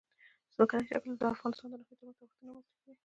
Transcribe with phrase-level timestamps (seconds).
[0.53, 2.93] ځمکنی شکل د افغانستان د ناحیو ترمنځ تفاوتونه رامنځ ته کوي.